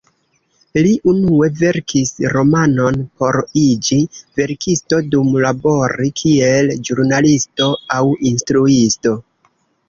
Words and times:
Li 0.85 0.91
unue 1.09 1.49
verkis 1.57 2.13
romanon 2.33 2.97
por 3.23 3.37
iĝi 3.63 3.97
verkisto 4.39 4.99
dum 5.11 5.29
labori 5.45 6.09
kiel 6.23 6.73
ĵurnalisto 6.89 7.69
aŭ 7.99 8.01
instruisto. 8.33 9.15